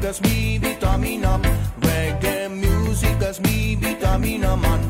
music 0.00 0.04
es 0.04 0.20
mi 0.22 0.58
vitamina. 0.58 1.38
Reggae 1.80 2.48
music 2.48 3.20
es 3.22 3.40
mi 3.40 3.76
vitamina, 3.76 4.56
man. 4.56 4.80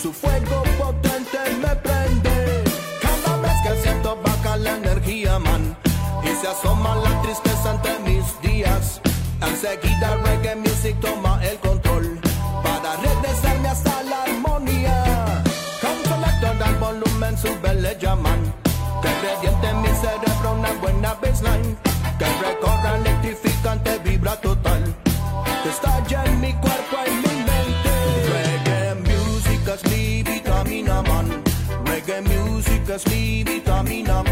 Su 0.00 0.12
fuego 0.12 0.62
potente 0.78 1.38
me 1.60 1.74
prende. 1.76 2.64
Cada 3.00 3.36
vez 3.36 3.52
que 3.62 3.82
siento 3.82 4.18
baja 4.22 4.56
la 4.56 4.76
energía, 4.76 5.38
man. 5.38 5.76
Y 6.24 6.34
se 6.40 6.48
asoma 6.48 6.96
la 6.96 7.22
tristeza 7.22 7.70
ante 7.70 7.90
mis 8.00 8.24
días. 8.40 9.00
Enseguida 9.40 10.16
reggae 10.24 10.56
music 10.56 10.98
toma 11.00 11.40
el 11.44 11.58
control. 11.58 12.18
Para 12.62 12.96
regresarme 12.96 13.68
hasta 13.68 14.02
la 14.02 14.22
armonía. 14.24 15.42
Con 15.80 15.96
selector 16.04 16.58
del 16.58 16.74
volumen 16.76 17.38
sube 17.38 17.74
le 17.74 17.96
llaman. 17.98 18.40
Que 19.02 19.08
reviente 19.20 19.68
en 19.68 19.82
mi 19.82 19.88
cerebro 19.88 20.54
una 20.58 20.72
buena 20.80 21.14
baseline. 21.14 21.91
Music 32.92 33.06
es 33.06 33.06
mi 33.06 33.42
vitamina. 33.44 34.31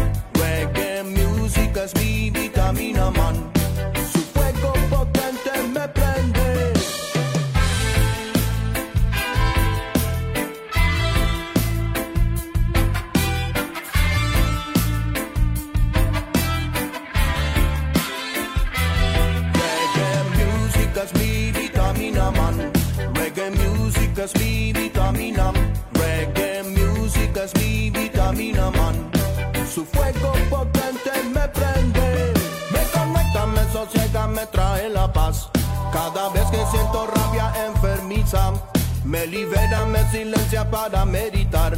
Silencia 40.11 40.69
para 40.69 41.05
meditar. 41.05 41.73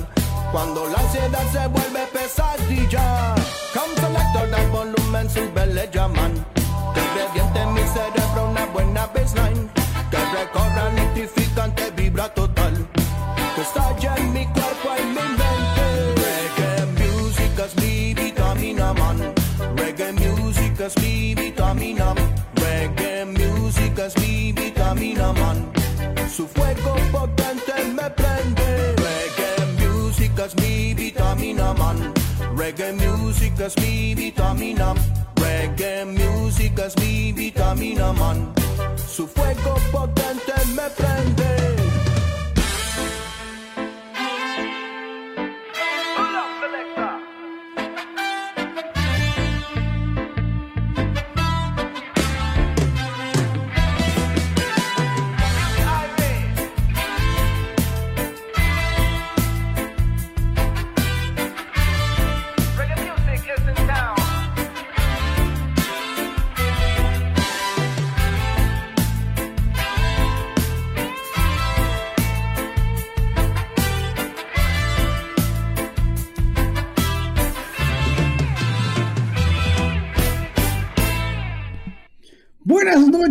Cuando 0.51 0.87
la 0.87 0.99
ansiedad 0.99 1.45
se 1.51 1.67
vuelve 1.67 2.05
pesadilla, 2.11 3.35
come 3.73 3.95
selector 3.95 4.49
del 4.49 4.69
volumen 4.69 5.29
sube 5.29 5.65
le 5.67 5.89
llaman. 5.91 6.33
Que 6.93 7.01
reviente 7.15 7.59
en 7.59 7.73
mi 7.73 7.81
cerebro 7.81 8.49
una 8.49 8.65
buena 8.67 9.07
baseline. 9.07 9.69
Que 10.11 10.17
recorra 10.17 10.89
electrificante 10.91 11.91
vibra 11.95 12.29
total. 12.33 12.73
Que 13.55 13.61
estalla 13.61 14.15
en 14.17 14.33
mi 14.33 14.45
cuerpo 14.47 14.89
y 14.99 15.05
mi 15.05 15.27
mente. 15.39 15.85
Reggae 16.23 16.85
music 16.99 17.59
es 17.65 17.75
mi 17.81 18.13
vitamina, 18.13 18.93
man. 18.93 19.33
Reggae 19.75 20.11
music 20.11 20.79
es 20.79 20.97
mi 20.97 21.35
vitamina. 21.35 22.13
Reggae 22.55 23.25
music 23.25 23.97
es 23.99 24.17
mi 24.17 24.51
vitamina, 24.51 25.33
man. 25.33 25.71
Su 26.35 26.47
fuego 26.47 26.95
es 33.59 33.77
mi 33.77 34.15
vitamina. 34.15 34.93
Reggae 35.35 36.05
music 36.05 36.79
es 36.79 36.95
mi 36.97 37.31
vitamina, 37.31 38.13
man. 38.13 38.53
Su 39.07 39.27
fuego 39.27 39.75
potente 39.91 40.52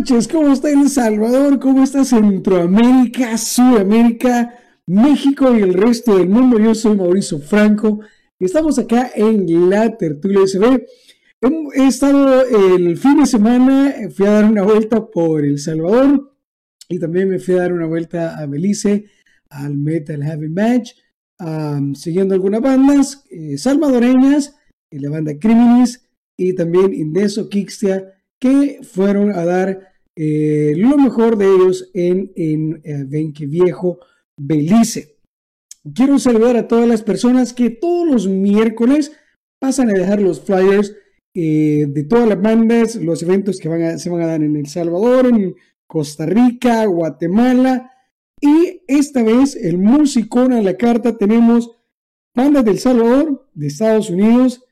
noches, 0.03 0.27
¿cómo 0.27 0.51
está 0.51 0.69
El 0.69 0.89
Salvador? 0.89 1.61
¿Cómo 1.61 1.81
está 1.81 2.03
Centroamérica, 2.03 3.37
Sudamérica, 3.37 4.53
México 4.85 5.55
y 5.57 5.61
el 5.61 5.73
resto 5.75 6.17
del 6.17 6.27
mundo? 6.27 6.59
Yo 6.59 6.75
soy 6.75 6.97
Mauricio 6.97 7.39
Franco 7.39 8.01
y 8.37 8.43
estamos 8.43 8.77
acá 8.77 9.11
en 9.15 9.69
la 9.69 9.95
Tertulia 9.95 10.45
SB. 10.45 10.85
He, 11.75 11.87
estado 11.87 12.45
el 12.45 12.97
fin 12.97 13.21
de 13.21 13.25
semana, 13.25 13.95
fui 14.13 14.25
a 14.25 14.31
dar 14.31 14.43
una 14.43 14.63
vuelta 14.63 15.05
por 15.09 15.45
El 15.45 15.57
Salvador 15.57 16.35
y 16.89 16.99
también 16.99 17.29
me 17.29 17.39
fui 17.39 17.53
a 17.53 17.59
dar 17.59 17.71
una 17.71 17.85
vuelta 17.85 18.37
a 18.37 18.45
Belice, 18.45 19.05
al 19.49 19.77
Metal 19.77 20.21
Heavy 20.21 20.49
Match, 20.49 20.95
siguiendo 21.95 22.33
algunas 22.33 22.59
bandas 22.59 23.23
eh, 23.29 23.57
salvadoreñas, 23.57 24.53
eh, 24.91 24.99
la 24.99 25.09
banda 25.09 25.39
Criminis 25.39 26.03
y 26.35 26.55
también 26.55 26.93
Indeso 26.93 27.47
Kixtia 27.47 28.03
que 28.37 28.81
fueron 28.83 29.31
a 29.31 29.45
dar 29.45 29.92
eh, 30.15 30.73
lo 30.77 30.97
mejor 30.97 31.37
de 31.37 31.45
ellos 31.45 31.89
en, 31.93 32.31
en 32.35 32.81
eh, 32.83 33.03
Benque 33.07 33.45
Viejo, 33.45 33.99
Belice. 34.37 35.17
Quiero 35.93 36.19
saludar 36.19 36.55
a 36.55 36.67
todas 36.67 36.87
las 36.87 37.01
personas 37.01 37.53
que 37.53 37.69
todos 37.69 38.07
los 38.07 38.27
miércoles 38.27 39.11
pasan 39.59 39.89
a 39.89 39.93
dejar 39.93 40.21
los 40.21 40.41
flyers 40.41 40.95
eh, 41.35 41.87
de 41.89 42.03
todas 42.03 42.27
las 42.29 42.41
bandas, 42.41 42.95
los 42.95 43.23
eventos 43.23 43.59
que 43.59 43.67
van 43.67 43.81
a, 43.81 43.97
se 43.97 44.09
van 44.09 44.21
a 44.21 44.27
dar 44.27 44.43
en 44.43 44.55
El 44.55 44.67
Salvador, 44.67 45.25
en 45.25 45.55
Costa 45.87 46.25
Rica, 46.25 46.85
Guatemala. 46.85 47.91
Y 48.39 48.83
esta 48.87 49.23
vez 49.23 49.55
el 49.55 49.77
musicón 49.77 50.53
a 50.53 50.61
la 50.61 50.77
carta 50.77 51.17
tenemos 51.17 51.71
bandas 52.35 52.65
del 52.65 52.77
Salvador, 52.77 53.49
de 53.53 53.67
Estados 53.67 54.09
Unidos, 54.09 54.63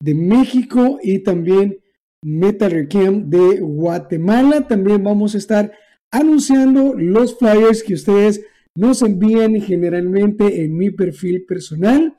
de 0.00 0.14
México 0.14 0.98
y 1.02 1.20
también 1.20 1.78
Metal 2.22 2.70
Requiem 2.70 3.28
de 3.28 3.60
Guatemala. 3.60 4.66
También 4.66 5.02
vamos 5.04 5.34
a 5.34 5.38
estar 5.38 5.72
anunciando 6.10 6.94
los 6.94 7.38
flyers 7.38 7.82
que 7.82 7.94
ustedes 7.94 8.44
nos 8.74 9.02
envían 9.02 9.60
generalmente 9.60 10.64
en 10.64 10.76
mi 10.76 10.90
perfil 10.90 11.44
personal 11.46 12.16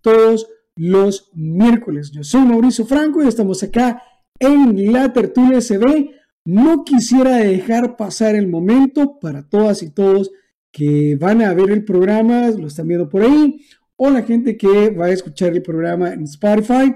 todos 0.00 0.48
los 0.76 1.30
miércoles. 1.34 2.10
Yo 2.12 2.22
soy 2.22 2.42
Mauricio 2.42 2.86
Franco 2.86 3.22
y 3.22 3.28
estamos 3.28 3.62
acá 3.62 4.02
en 4.38 4.92
la 4.92 5.12
tertulia 5.12 5.60
SB. 5.60 6.10
No 6.44 6.84
quisiera 6.84 7.36
dejar 7.36 7.96
pasar 7.96 8.36
el 8.36 8.48
momento 8.48 9.18
para 9.20 9.48
todas 9.48 9.82
y 9.82 9.90
todos 9.90 10.30
que 10.72 11.16
van 11.20 11.42
a 11.42 11.52
ver 11.52 11.70
el 11.70 11.84
programa, 11.84 12.48
lo 12.50 12.68
están 12.68 12.88
viendo 12.88 13.08
por 13.08 13.22
ahí, 13.22 13.60
o 13.96 14.10
la 14.10 14.22
gente 14.22 14.56
que 14.56 14.90
va 14.90 15.06
a 15.06 15.10
escuchar 15.10 15.52
el 15.52 15.62
programa 15.62 16.12
en 16.12 16.22
Spotify. 16.22 16.94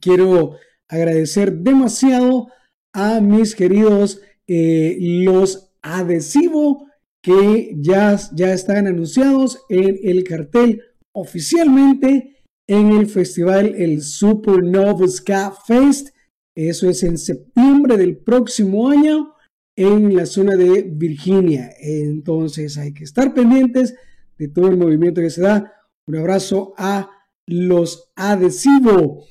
Quiero 0.00 0.56
agradecer 0.88 1.52
demasiado 1.58 2.48
a 2.92 3.20
mis 3.20 3.54
queridos 3.54 4.20
eh, 4.46 4.96
los 5.00 5.72
adhesivo 5.82 6.86
que 7.22 7.74
ya, 7.76 8.18
ya 8.34 8.52
están 8.52 8.86
anunciados 8.86 9.60
en 9.68 9.98
el 10.02 10.24
cartel 10.24 10.82
oficialmente 11.12 12.38
en 12.66 12.92
el 12.92 13.06
festival 13.06 13.74
el 13.76 14.02
Supernova 14.02 15.08
Ska 15.08 15.52
Fest. 15.66 16.08
Eso 16.54 16.88
es 16.88 17.02
en 17.02 17.18
septiembre 17.18 17.96
del 17.96 18.18
próximo 18.18 18.88
año 18.88 19.34
en 19.76 20.14
la 20.14 20.26
zona 20.26 20.56
de 20.56 20.82
Virginia. 20.82 21.70
Entonces 21.80 22.76
hay 22.76 22.92
que 22.92 23.04
estar 23.04 23.32
pendientes 23.32 23.94
de 24.36 24.48
todo 24.48 24.68
el 24.68 24.76
movimiento 24.76 25.20
que 25.20 25.30
se 25.30 25.42
da. 25.42 25.72
Un 26.06 26.16
abrazo 26.16 26.74
a 26.76 27.10
los 27.46 28.10
adhesivo. 28.16 29.24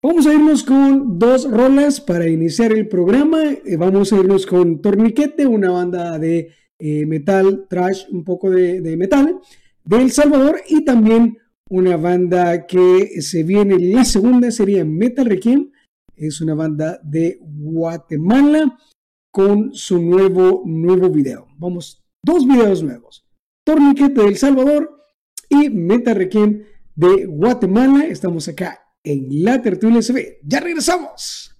Vamos 0.00 0.28
a 0.28 0.32
irnos 0.32 0.62
con 0.62 1.18
dos 1.18 1.50
rolas 1.50 2.00
para 2.00 2.28
iniciar 2.28 2.70
el 2.70 2.86
programa. 2.86 3.42
Eh, 3.50 3.76
vamos 3.76 4.12
a 4.12 4.16
irnos 4.18 4.46
con 4.46 4.80
Torniquete, 4.80 5.44
una 5.44 5.72
banda 5.72 6.20
de 6.20 6.52
eh, 6.78 7.04
metal, 7.04 7.66
trash, 7.68 8.04
un 8.12 8.22
poco 8.22 8.48
de, 8.48 8.96
metal, 8.96 9.40
de 9.84 9.96
El 9.96 10.12
Salvador, 10.12 10.60
y 10.68 10.84
también 10.84 11.38
una 11.68 11.96
banda 11.96 12.64
que 12.64 13.20
se 13.22 13.42
viene, 13.42 13.76
la 13.76 14.04
segunda 14.04 14.52
sería 14.52 14.84
Metal 14.84 15.26
Requiem, 15.26 15.72
es 16.14 16.40
una 16.40 16.54
banda 16.54 17.00
de 17.02 17.40
Guatemala. 17.42 18.78
con 19.32 19.74
su 19.74 20.00
nuevo, 20.00 20.62
nuevo 20.64 21.10
video. 21.10 21.48
Vamos, 21.58 22.04
dos 22.24 22.46
videos 22.46 22.84
nuevos. 22.84 23.26
Torniquete 23.64 24.22
de 24.22 24.28
El 24.28 24.36
Salvador 24.36 24.90
y 25.48 25.68
Meta 25.70 26.14
Requiem 26.14 26.62
de 26.94 27.26
Guatemala. 27.26 28.06
Estamos 28.06 28.48
acá 28.48 28.87
en 29.04 29.44
la 29.44 29.60
tertulia 29.62 30.02
SB. 30.02 30.38
Ya 30.42 30.60
regresamos. 30.60 31.54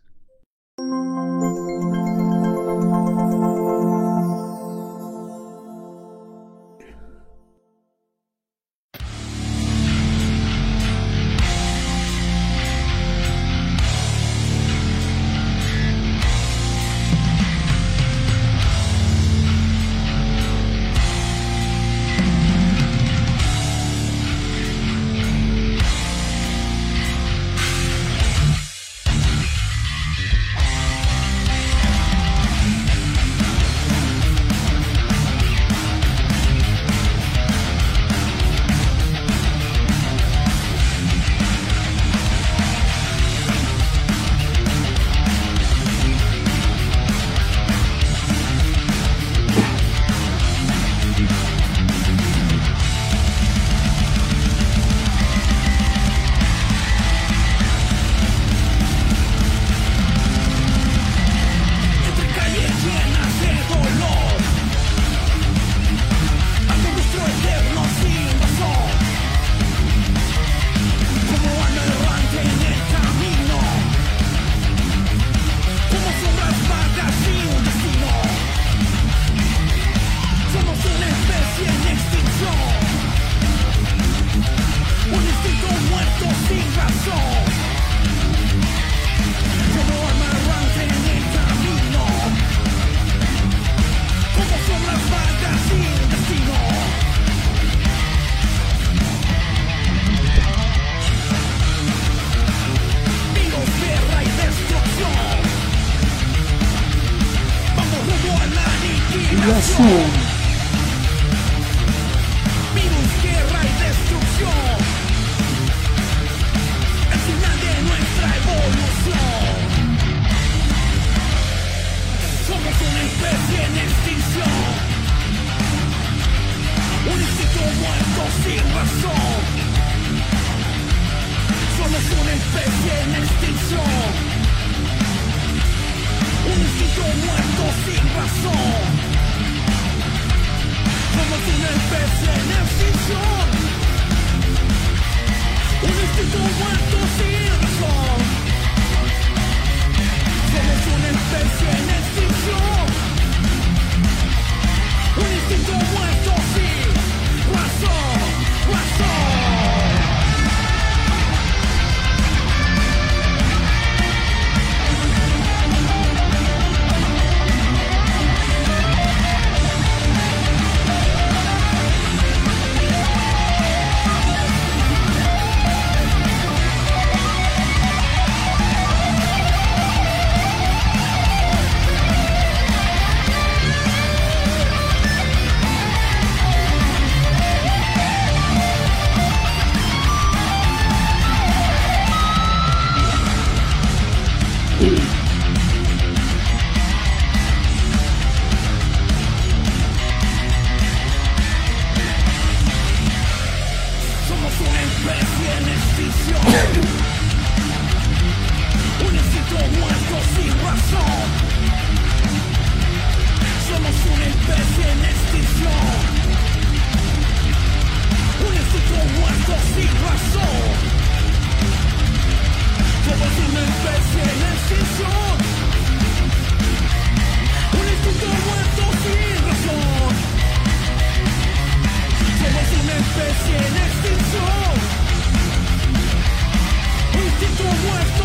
worth 237.85 238.18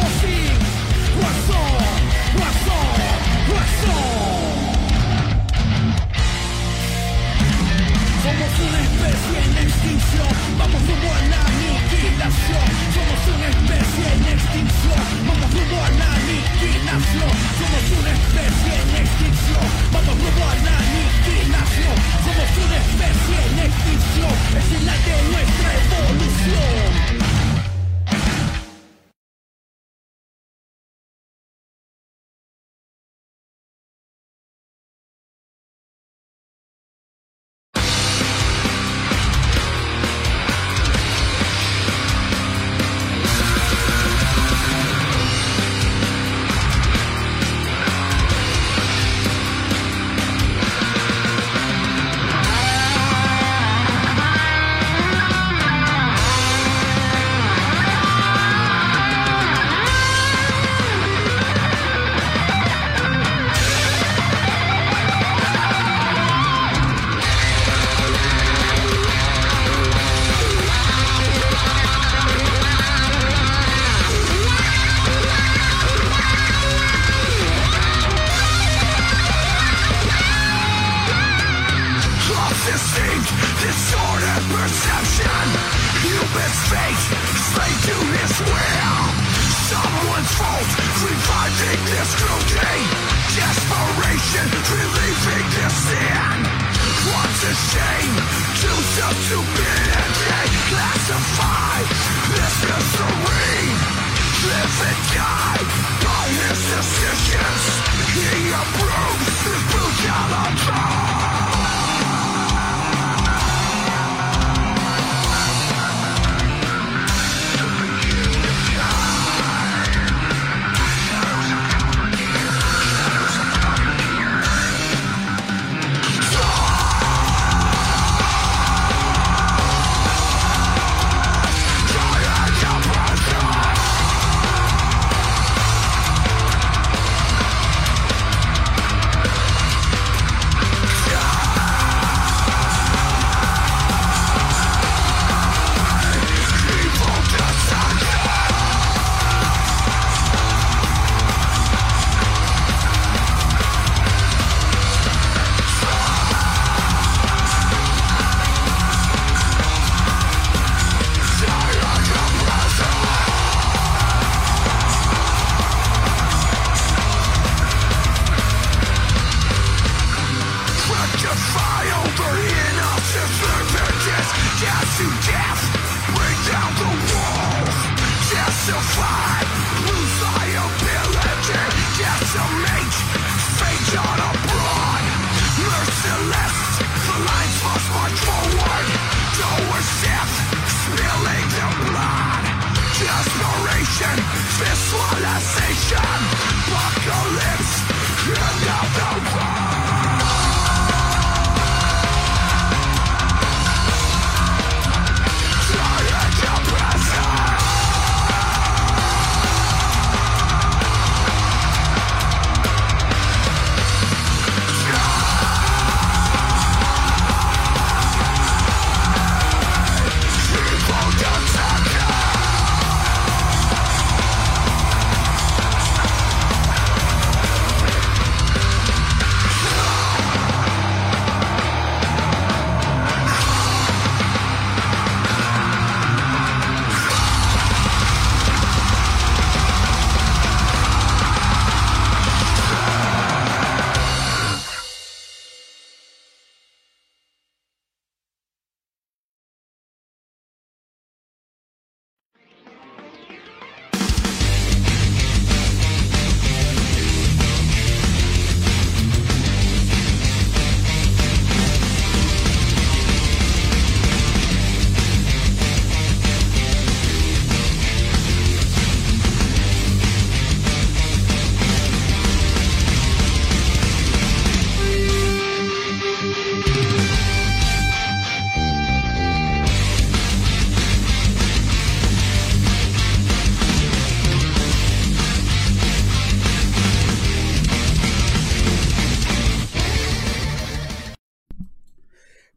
Visualization 194.59 196.19
Buckle 196.67 197.39
in 197.39 197.62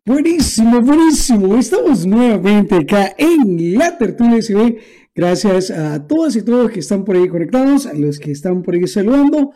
Buenísimo, 0.06 0.80
buenísimo. 0.82 1.56
Estamos 1.56 2.06
nuevamente 2.06 2.76
acá 2.76 3.12
en 3.18 3.76
la 3.76 3.98
tertulia 3.98 4.40
SB. 4.40 4.76
Gracias 5.12 5.72
a 5.72 6.06
todas 6.06 6.36
y 6.36 6.42
todos 6.42 6.70
que 6.70 6.78
están 6.78 7.04
por 7.04 7.16
ahí 7.16 7.26
conectados, 7.26 7.86
a 7.86 7.92
los 7.92 8.20
que 8.20 8.30
están 8.30 8.62
por 8.62 8.74
ahí 8.74 8.86
saludando. 8.86 9.50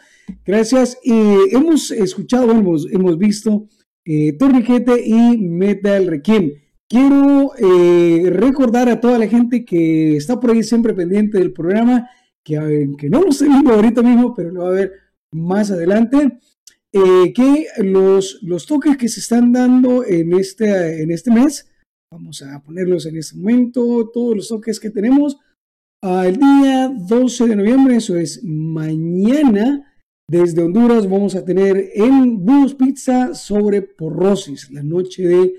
Gracias. 0.44 0.98
hemos 1.04 1.92
escuchado, 1.92 2.50
hemos, 2.50 2.88
hemos 2.90 3.16
visto 3.16 3.68
eh, 4.04 4.32
Torniquete 4.32 5.06
y 5.06 5.38
Metal 5.38 6.08
Requiem. 6.08 6.50
Quiero 6.88 7.52
eh, 7.56 8.30
recordar 8.30 8.88
a 8.88 9.00
toda 9.00 9.18
la 9.18 9.28
gente 9.28 9.64
que 9.64 10.16
está 10.16 10.40
por 10.40 10.50
ahí 10.50 10.64
siempre 10.64 10.94
pendiente 10.94 11.38
del 11.38 11.52
programa, 11.52 12.10
que, 12.42 12.88
que 12.98 13.08
no 13.08 13.20
lo 13.20 13.28
estoy 13.28 13.50
viendo 13.50 13.72
ahorita 13.72 14.02
mismo, 14.02 14.34
pero 14.34 14.50
lo 14.50 14.64
va 14.64 14.70
a 14.70 14.72
ver 14.72 14.94
más 15.30 15.70
adelante. 15.70 16.40
Eh, 16.92 17.32
que 17.32 17.66
los, 17.78 18.40
los 18.42 18.66
toques 18.66 18.96
que 18.96 19.08
se 19.08 19.20
están 19.20 19.52
dando 19.52 20.04
en 20.04 20.32
este, 20.34 21.02
en 21.02 21.10
este 21.10 21.30
mes, 21.30 21.68
vamos 22.12 22.42
a 22.42 22.60
ponerlos 22.62 23.06
en 23.06 23.16
este 23.16 23.36
momento, 23.36 24.10
todos 24.12 24.34
los 24.34 24.48
toques 24.48 24.80
que 24.80 24.90
tenemos, 24.90 25.38
al 26.02 26.36
día 26.36 26.88
12 26.88 27.46
de 27.46 27.56
noviembre, 27.56 27.96
eso 27.96 28.16
es 28.16 28.42
mañana, 28.42 29.90
desde 30.30 30.62
Honduras 30.62 31.10
vamos 31.10 31.34
a 31.34 31.44
tener 31.44 31.90
en 31.92 32.44
Bus 32.44 32.76
Pizza 32.76 33.34
sobre 33.34 33.82
Porrosis, 33.82 34.70
la 34.70 34.80
noche 34.80 35.26
de 35.26 35.54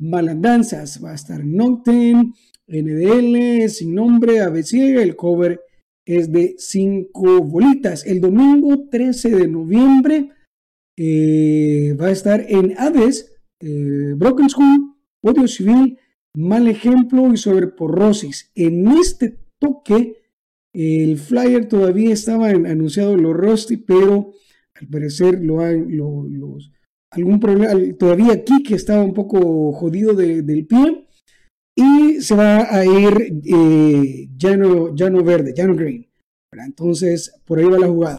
malandanzas. 0.00 1.04
Va 1.04 1.10
a 1.10 1.14
estar 1.14 1.44
Nocten, 1.44 2.32
NDL, 2.66 3.68
sin 3.68 3.94
nombre, 3.94 4.40
ABC, 4.40 4.96
el 4.96 5.14
cover 5.14 5.60
es 6.06 6.32
de 6.32 6.54
5 6.56 7.42
bolitas. 7.42 8.06
El 8.06 8.22
domingo 8.22 8.88
13 8.90 9.28
de 9.28 9.46
noviembre 9.46 10.30
eh, 10.96 11.96
va 12.00 12.06
a 12.06 12.12
estar 12.12 12.44
en 12.48 12.74
Hades, 12.78 13.36
eh, 13.60 14.14
Broken 14.16 14.48
School, 14.50 14.96
Odio 15.22 15.48
Civil, 15.48 15.98
Mal 16.36 16.68
Ejemplo 16.68 17.32
y 17.32 17.36
sobre 17.36 17.68
Porrosis. 17.68 18.50
En 18.54 18.88
este 18.88 19.38
toque, 19.58 20.16
el 20.72 21.18
flyer 21.18 21.66
todavía 21.68 22.12
estaba 22.12 22.48
anunciado 22.48 23.16
lo 23.16 23.32
Rusty, 23.32 23.76
pero 23.76 24.32
al 24.74 24.88
parecer 24.88 25.40
lo 25.40 25.60
han, 25.60 25.96
los, 25.96 26.72
algún 27.10 27.38
problema, 27.38 27.68
todavía 27.96 28.32
aquí 28.32 28.62
que 28.62 28.74
estaba 28.74 29.04
un 29.04 29.14
poco 29.14 29.72
jodido 29.72 30.14
del 30.14 30.66
pie 30.66 31.06
y 31.76 32.20
se 32.20 32.34
va 32.34 32.72
a 32.74 32.84
ir 32.84 33.40
eh, 33.44 34.28
ya, 34.36 34.56
no, 34.56 34.94
ya 34.94 35.10
no 35.10 35.22
verde, 35.22 35.54
ya 35.56 35.66
no 35.66 35.74
green. 35.74 36.08
Entonces, 36.52 37.34
por 37.44 37.58
ahí 37.58 37.64
va 37.64 37.78
la 37.78 37.88
jugada. 37.88 38.18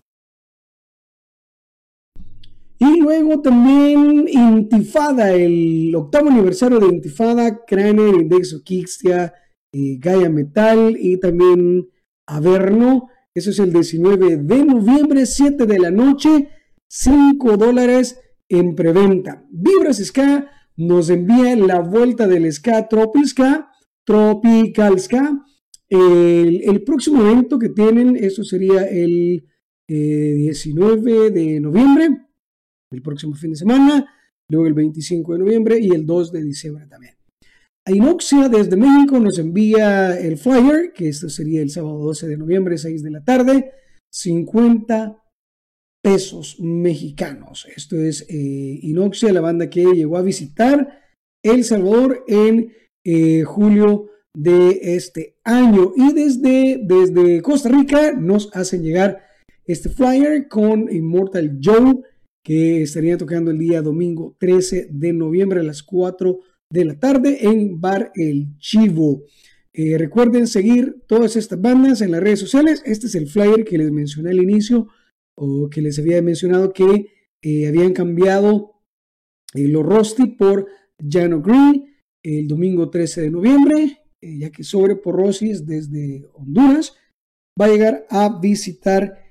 Y 2.78 3.00
luego 3.00 3.42
también 3.42 4.28
Intifada, 4.28 5.34
el 5.34 5.96
octavo 5.96 6.30
aniversario 6.30 6.80
de 6.80 6.88
Intifada, 6.88 7.64
Craner, 7.66 8.16
Indexo 8.16 8.62
Kixtia, 8.64 9.34
eh, 9.72 9.98
Gaia 9.98 10.30
Metal 10.30 10.96
y 11.00 11.18
también 11.18 11.88
Averno. 12.28 13.08
Eso 13.34 13.52
es 13.52 13.60
el 13.60 13.72
19 13.72 14.38
de 14.38 14.66
noviembre, 14.66 15.26
7 15.26 15.66
de 15.66 15.80
la 15.80 15.92
noche, 15.92 16.50
5 16.88 17.58
dólares 17.58 18.20
en 18.50 18.76
preventa. 18.76 19.46
Vibras 19.50 19.98
Ska 19.98 20.50
nos 20.76 21.10
envía 21.10 21.56
la 21.56 21.80
vuelta 21.80 22.28
del 22.28 22.52
Ska 22.52 22.88
Tropical 22.90 23.68
Tropical 24.04 25.00
Ska. 25.00 25.46
El, 25.88 26.84
próximo 26.84 27.22
evento 27.22 27.58
que 27.58 27.70
tienen, 27.70 28.18
eso 28.18 28.44
sería 28.44 28.84
el 28.84 29.46
19 29.88 31.28
eh, 31.28 31.32
de 31.32 31.60
noviembre 31.60 32.25
el 32.96 33.02
próximo 33.02 33.36
fin 33.36 33.52
de 33.52 33.58
semana, 33.58 34.06
luego 34.50 34.68
el 34.68 34.74
25 34.74 35.34
de 35.34 35.40
noviembre 35.40 35.80
y 35.80 35.90
el 35.90 36.06
2 36.06 36.32
de 36.32 36.44
diciembre 36.44 36.88
también. 36.88 37.16
Inoxia 37.88 38.50
desde 38.50 38.78
México 38.78 39.20
nos 39.20 39.38
envía 39.38 40.20
el 40.20 40.38
flyer, 40.38 40.92
que 40.92 41.08
esto 41.08 41.30
sería 41.30 41.62
el 41.62 41.70
sábado 41.70 42.00
12 42.00 42.28
de 42.28 42.38
noviembre, 42.38 42.80
6 42.80 43.04
de 43.04 43.12
la 43.12 43.24
tarde, 43.24 43.74
50 44.12 45.22
pesos 46.02 46.58
mexicanos. 46.60 47.68
Esto 47.76 47.98
es 47.98 48.26
eh, 48.28 48.80
Inoxia, 48.82 49.32
la 49.34 49.42
banda 49.42 49.70
que 49.70 49.84
llegó 49.84 50.18
a 50.18 50.24
visitar 50.24 51.00
El 51.44 51.64
Salvador 51.64 52.24
en 52.28 52.74
eh, 53.04 53.44
julio 53.44 54.10
de 54.36 54.96
este 54.96 55.38
año. 55.44 55.94
Y 55.96 56.14
desde, 56.14 56.80
desde 56.84 57.42
Costa 57.44 57.70
Rica 57.70 58.14
nos 58.14 58.50
hacen 58.56 58.82
llegar 58.82 59.22
este 59.66 59.90
flyer 59.90 60.48
con 60.48 60.92
Immortal 60.92 61.60
Joe 61.64 62.02
que 62.46 62.84
estaría 62.84 63.18
tocando 63.18 63.50
el 63.50 63.58
día 63.58 63.82
domingo 63.82 64.36
13 64.40 64.90
de 64.92 65.14
noviembre 65.14 65.62
a 65.62 65.64
las 65.64 65.82
4 65.82 66.40
de 66.72 66.86
la 66.86 67.00
tarde 67.00 67.40
en 67.42 67.82
Bar 67.82 68.12
El 68.14 68.56
Chivo. 68.60 69.24
Eh, 69.74 69.98
recuerden 69.98 70.46
seguir 70.46 71.04
todas 71.08 71.36
estas 71.36 71.60
bandas 71.60 72.02
en 72.02 72.12
las 72.12 72.22
redes 72.22 72.40
sociales. 72.40 72.84
Este 72.86 73.08
es 73.08 73.16
el 73.16 73.28
flyer 73.28 73.66
que 73.66 73.80
les 73.80 73.92
mencioné 73.92 74.30
al 74.30 74.44
inicio 74.44 74.88
o 75.36 75.72
que 75.72 75.82
les 75.82 75.98
había 75.98 76.22
mencionado 76.22 76.72
que 76.72 77.08
eh, 77.42 77.68
habían 77.68 77.94
cambiado 77.94 78.74
eh, 79.56 79.68
los 79.68 79.84
Rosti 79.84 80.28
por 80.28 80.68
Jano 81.04 81.42
Green 81.42 81.96
el 82.24 82.48
domingo 82.48 82.92
13 82.92 83.22
de 83.22 83.32
noviembre, 83.32 84.00
ya 84.22 84.52
que 84.52 84.64
sobre 84.64 84.96
Porrosis 84.96 85.66
desde 85.66 86.26
Honduras 86.34 86.96
va 87.60 87.66
a 87.66 87.70
llegar 87.70 88.06
a 88.10 88.40
visitar 88.40 89.25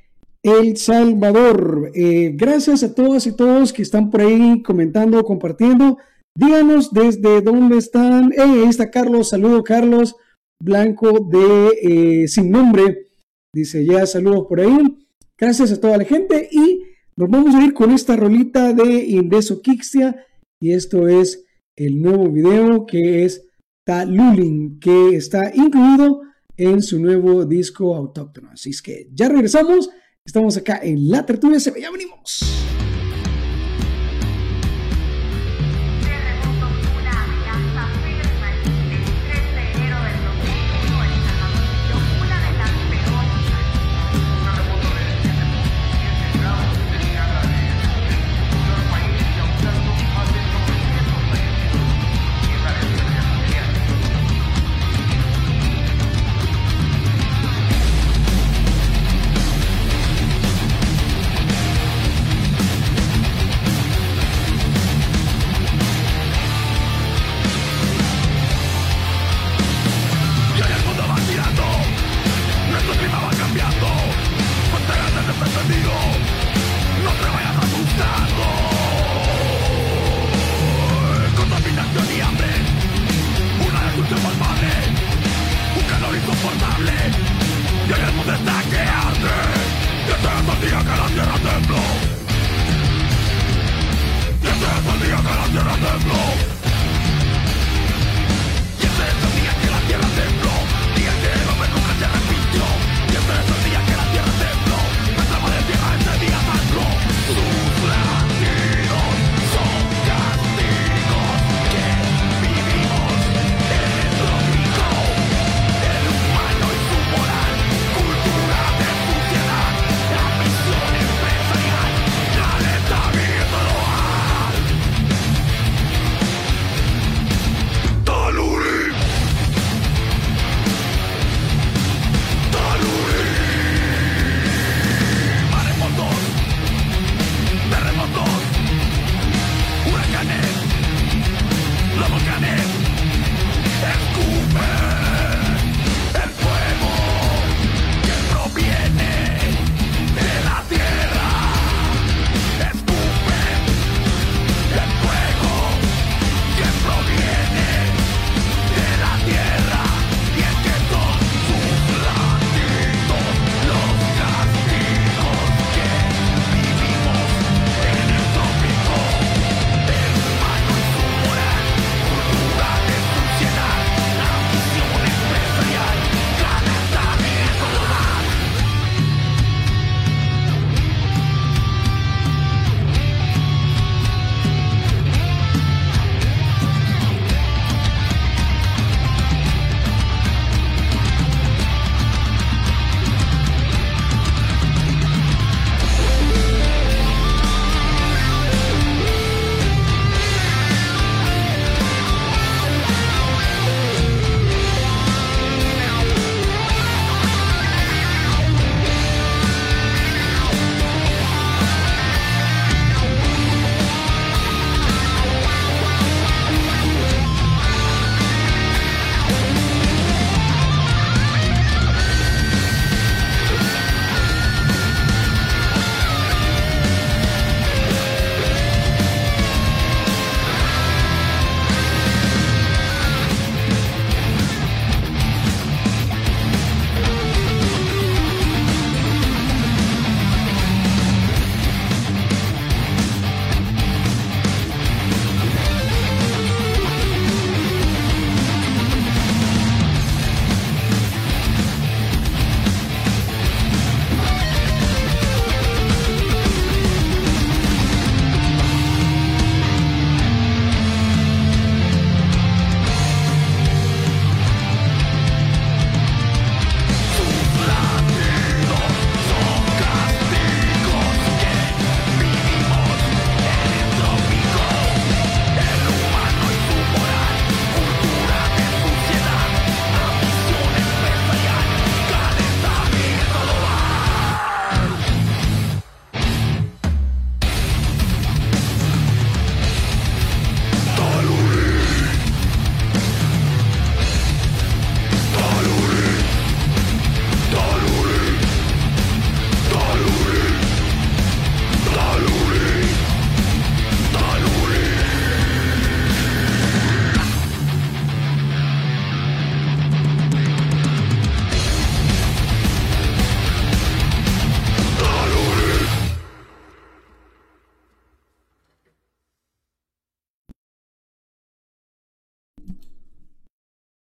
el 0.44 0.76
Salvador. 0.76 1.90
Eh, 1.94 2.32
gracias 2.34 2.84
a 2.84 2.94
todas 2.94 3.26
y 3.26 3.32
todos 3.32 3.72
que 3.72 3.82
están 3.82 4.10
por 4.10 4.20
ahí 4.20 4.62
comentando, 4.62 5.24
compartiendo. 5.24 5.98
Díganos 6.36 6.92
desde 6.92 7.40
dónde 7.40 7.78
están. 7.78 8.30
ahí 8.38 8.62
está 8.68 8.90
Carlos. 8.90 9.30
Saludo, 9.30 9.64
Carlos 9.64 10.14
Blanco 10.62 11.18
de 11.18 12.22
eh, 12.22 12.28
Sin 12.28 12.50
Nombre. 12.50 13.06
Dice 13.54 13.86
ya 13.86 14.04
saludos 14.06 14.46
por 14.46 14.60
ahí. 14.60 14.98
Gracias 15.38 15.72
a 15.72 15.80
toda 15.80 15.96
la 15.96 16.04
gente. 16.04 16.46
Y 16.52 16.82
nos 17.16 17.30
vamos 17.30 17.54
a 17.54 17.64
ir 17.64 17.72
con 17.72 17.90
esta 17.90 18.14
rolita 18.14 18.74
de 18.74 19.02
Indeso 19.02 19.62
Kixia. 19.62 20.26
Y 20.60 20.72
esto 20.72 21.08
es 21.08 21.46
el 21.74 22.02
nuevo 22.02 22.28
video 22.28 22.84
que 22.84 23.24
es 23.24 23.48
Talulin, 23.86 24.78
que 24.78 25.16
está 25.16 25.52
incluido 25.54 26.20
en 26.58 26.82
su 26.82 27.00
nuevo 27.00 27.46
disco 27.46 27.96
autóctono. 27.96 28.50
Así 28.50 28.70
es 28.70 28.82
que 28.82 29.08
ya 29.14 29.30
regresamos. 29.30 29.88
Estamos 30.26 30.56
acá 30.56 30.80
en 30.82 31.10
la 31.10 31.26
tertulia 31.26 31.60
se 31.60 31.78
ya 31.78 31.90
venimos. 31.90 32.40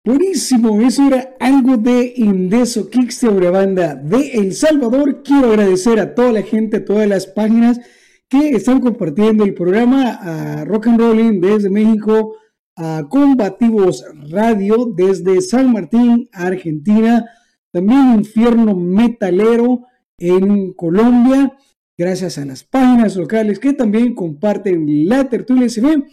Buenísimo, 0.10 0.82
eso 0.82 1.06
era 1.06 1.36
algo 1.40 1.78
de 1.78 2.14
Indeso 2.16 2.90
Kicks 2.90 3.22
de 3.22 3.50
banda 3.52 3.94
de 3.94 4.32
El 4.32 4.54
Salvador. 4.54 5.22
Quiero 5.22 5.50
agradecer 5.50 6.00
a 6.00 6.16
toda 6.16 6.32
la 6.32 6.42
gente, 6.42 6.78
a 6.78 6.84
todas 6.84 7.08
las 7.08 7.28
páginas 7.28 7.80
que 8.28 8.50
están 8.50 8.80
compartiendo 8.80 9.44
el 9.44 9.54
programa, 9.54 10.14
a 10.14 10.66
Rock 10.66 10.88
and 10.88 11.00
Rolling 11.00 11.40
desde 11.40 11.70
México, 11.70 12.38
a 12.76 13.06
Combativos 13.08 14.04
Radio 14.32 14.92
desde 14.98 15.42
San 15.42 15.72
Martín, 15.72 16.28
Argentina, 16.34 17.30
también 17.72 18.16
Infierno 18.16 18.76
Metalero 18.76 19.84
en 20.18 20.74
Colombia, 20.74 21.56
gracias 21.96 22.40
a 22.40 22.46
las 22.46 22.64
páginas 22.64 23.16
locales 23.16 23.60
que 23.60 23.74
también 23.74 24.16
comparten 24.16 25.08
la 25.08 25.30
tertulia 25.30 25.70
SB. 25.70 26.04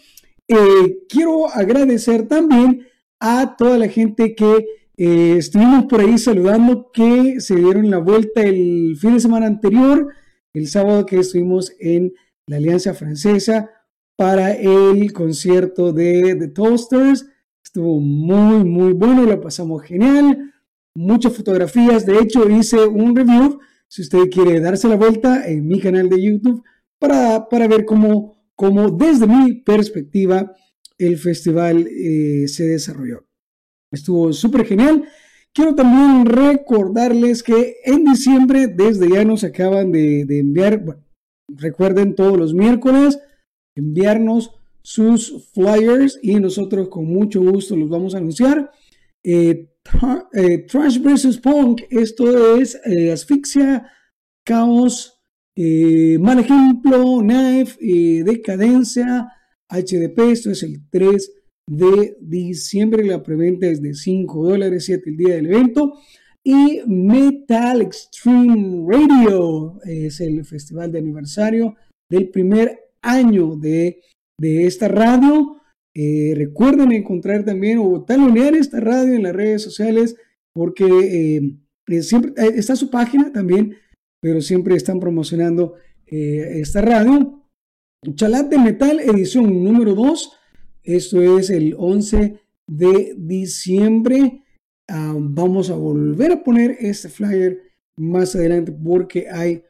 Eh, 0.48 0.98
quiero 1.08 1.48
agradecer 1.48 2.28
también 2.28 2.86
a 3.20 3.56
toda 3.56 3.78
la 3.78 3.88
gente 3.88 4.34
que 4.34 4.66
eh, 4.96 5.36
estuvimos 5.36 5.84
por 5.86 6.00
ahí 6.00 6.16
saludando, 6.18 6.90
que 6.92 7.40
se 7.40 7.56
dieron 7.56 7.90
la 7.90 7.98
vuelta 7.98 8.42
el 8.42 8.96
fin 8.98 9.14
de 9.14 9.20
semana 9.20 9.46
anterior, 9.46 10.08
el 10.54 10.68
sábado 10.68 11.04
que 11.04 11.18
estuvimos 11.18 11.72
en 11.78 12.12
la 12.46 12.56
Alianza 12.56 12.94
Francesa 12.94 13.70
para 14.16 14.52
el 14.52 15.12
concierto 15.12 15.92
de 15.92 16.34
The 16.36 16.48
Toasters. 16.48 17.26
Estuvo 17.62 18.00
muy, 18.00 18.64
muy 18.64 18.92
bueno, 18.94 19.24
lo 19.24 19.40
pasamos 19.40 19.82
genial. 19.82 20.52
Muchas 20.94 21.34
fotografías. 21.34 22.06
De 22.06 22.18
hecho, 22.18 22.48
hice 22.48 22.86
un 22.86 23.14
review, 23.14 23.58
si 23.88 24.00
usted 24.00 24.30
quiere 24.30 24.60
darse 24.60 24.88
la 24.88 24.96
vuelta, 24.96 25.46
en 25.46 25.66
mi 25.68 25.78
canal 25.78 26.08
de 26.08 26.22
YouTube 26.22 26.62
para, 26.98 27.48
para 27.48 27.68
ver 27.68 27.84
cómo, 27.84 28.42
cómo, 28.54 28.90
desde 28.90 29.26
mi 29.26 29.52
perspectiva, 29.54 30.54
el 30.98 31.18
festival 31.18 31.86
eh, 31.86 32.48
se 32.48 32.64
desarrolló. 32.64 33.26
Estuvo 33.92 34.32
súper 34.32 34.66
genial. 34.66 35.08
Quiero 35.52 35.74
también 35.74 36.26
recordarles 36.26 37.42
que 37.42 37.76
en 37.84 38.04
diciembre, 38.04 38.66
desde 38.66 39.08
ya 39.08 39.24
nos 39.24 39.44
acaban 39.44 39.90
de, 39.92 40.26
enviar, 40.28 40.98
recuerden 41.48 42.14
todos 42.14 42.36
los 42.36 42.52
miércoles, 42.52 43.18
enviarnos 43.74 44.50
sus 44.82 45.50
flyers 45.52 46.18
y 46.22 46.36
nosotros 46.36 46.88
con 46.88 47.06
mucho 47.06 47.40
gusto 47.40 47.74
los 47.76 47.88
vamos 47.88 48.14
a 48.14 48.18
anunciar. 48.18 48.70
Eh, 49.22 49.70
eh, 50.34 50.58
Trash 50.68 50.98
vs. 50.98 51.38
Punk, 51.38 51.82
esto 51.90 52.56
es 52.56 52.78
asfixia, 53.12 53.90
caos, 54.44 55.18
mal 55.56 56.38
ejemplo, 56.38 57.20
knife, 57.20 57.78
decadencia, 58.24 59.35
HDP, 59.68 60.30
esto 60.30 60.50
es 60.50 60.62
el 60.62 60.88
3 60.90 61.32
de 61.68 62.16
diciembre, 62.20 63.04
la 63.04 63.22
preventa 63.22 63.66
es 63.66 63.82
de 63.82 63.94
5 63.94 64.44
dólares, 64.44 64.84
7 64.84 65.10
el 65.10 65.16
día 65.16 65.34
del 65.34 65.46
evento. 65.46 65.94
Y 66.44 66.82
Metal 66.86 67.82
Extreme 67.82 68.86
Radio 68.88 69.80
es 69.84 70.20
el 70.20 70.44
festival 70.44 70.92
de 70.92 71.00
aniversario 71.00 71.74
del 72.08 72.28
primer 72.28 72.78
año 73.02 73.56
de, 73.56 74.00
esta 74.40 74.86
radio. 74.86 75.56
Eh, 75.92 76.34
recuerden 76.36 76.92
encontrar 76.92 77.44
también 77.44 77.78
o 77.78 78.04
talonear 78.04 78.54
esta 78.54 78.78
radio 78.78 79.14
en 79.14 79.24
las 79.24 79.34
redes 79.34 79.62
sociales 79.62 80.14
porque 80.54 80.84
eh, 80.84 81.56
eh, 81.88 82.02
siempre 82.02 82.32
está 82.54 82.76
su 82.76 82.90
página 82.90 83.32
también, 83.32 83.74
pero 84.20 84.40
siempre 84.40 84.76
están 84.76 85.00
promocionando 85.00 85.74
esta 86.06 86.80
radio. 86.80 87.35
Chalat 88.04 88.48
de 88.50 88.58
Metal, 88.58 89.00
edición 89.00 89.64
número 89.64 89.94
2. 89.94 90.32
Esto 90.84 91.22
es 91.38 91.50
el 91.50 91.74
11 91.76 92.38
de 92.68 93.14
diciembre. 93.16 94.42
Ah, 94.88 95.14
vamos 95.18 95.70
a 95.70 95.74
volver 95.74 96.32
a 96.32 96.44
poner 96.44 96.76
este 96.78 97.08
flyer 97.08 97.60
más 97.98 98.36
adelante 98.36 98.70
porque 98.70 99.28
hay 99.28 99.62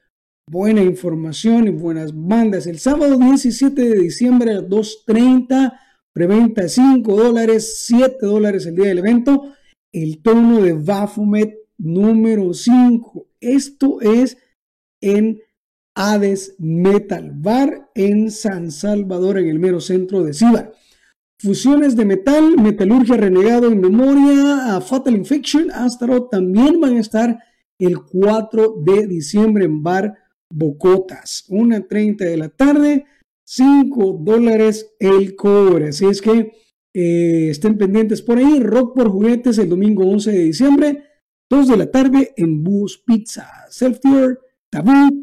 buena 0.51 0.83
información 0.83 1.69
y 1.69 1.71
buenas 1.71 2.12
bandas. 2.15 2.67
El 2.67 2.79
sábado 2.79 3.17
17 3.17 3.81
de 3.81 3.99
diciembre 4.01 4.51
a 4.51 4.55
las 4.57 4.65
2.30, 4.65 5.73
preventa 6.12 6.69
5 6.69 7.17
dólares, 7.17 7.87
7 7.87 8.19
dólares 8.21 8.67
el 8.67 8.77
día 8.77 8.89
del 8.89 8.99
evento. 8.99 9.55
El 9.93 10.21
tono 10.21 10.61
de 10.61 10.75
Baphomet 10.75 11.55
número 11.79 12.53
5. 12.53 13.27
Esto 13.41 14.01
es 14.03 14.37
en 15.01 15.41
Hades 15.97 16.55
Metal 16.59 17.33
Bar 17.35 17.91
en 17.95 18.31
San 18.31 18.71
Salvador, 18.71 19.39
en 19.39 19.49
el 19.49 19.59
mero 19.59 19.81
centro 19.81 20.23
de 20.23 20.35
Cibar. 20.35 20.73
Fusiones 21.39 21.97
de 21.97 22.05
metal, 22.05 22.57
Metalurgia 22.59 23.17
Renegado 23.17 23.67
en 23.67 23.81
Memoria, 23.81 24.81
Fatal 24.81 25.17
Infection, 25.17 25.71
Astaroth 25.71 26.31
también 26.31 26.81
van 26.81 26.97
a 26.97 27.01
estar 27.01 27.39
el 27.79 28.03
4 28.03 28.77
de 28.85 29.07
diciembre 29.07 29.65
en 29.65 29.83
Bar 29.83 30.15
Bocotas. 30.51 31.45
1.30 31.49 32.17
de 32.19 32.37
la 32.37 32.49
tarde, 32.51 33.07
5 33.45 34.21
dólares 34.23 34.95
el 34.99 35.35
cobre. 35.35 35.89
Así 35.89 36.07
es 36.07 36.21
que 36.21 36.53
eh, 36.95 37.49
estén 37.51 37.79
pendientes 37.79 38.21
por 38.23 38.39
ahí. 38.39 38.61
Rock 38.61 38.95
por 38.95 39.09
juguetes 39.09 39.59
el 39.59 39.69
domingo 39.69 40.07
11 40.07 40.31
de 40.31 40.39
diciembre, 40.39 41.05
2 41.51 41.69
de 41.69 41.77
la 41.77 41.91
tarde 41.91 42.35
en 42.37 42.63
Bus 42.63 43.03
Pizza. 43.07 43.47
Self-Tier, 43.71 44.39
Tabú, 44.71 45.16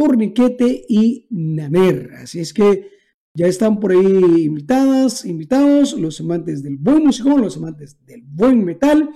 Torniquete 0.00 0.86
y 0.88 1.26
Namer. 1.28 2.12
Así 2.22 2.40
es 2.40 2.54
que 2.54 2.88
ya 3.34 3.46
están 3.46 3.78
por 3.78 3.92
ahí 3.92 4.44
invitadas, 4.46 5.26
invitados, 5.26 5.92
los 5.92 6.18
amantes 6.22 6.62
del 6.62 6.78
buen 6.78 7.04
músico, 7.04 7.36
los 7.36 7.58
amantes 7.58 7.98
del 8.06 8.22
buen 8.22 8.64
metal. 8.64 9.10